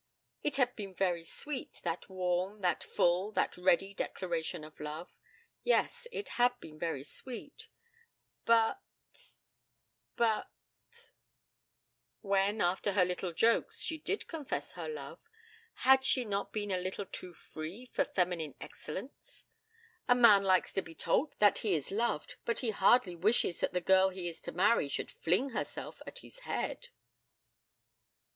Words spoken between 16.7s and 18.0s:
a little too free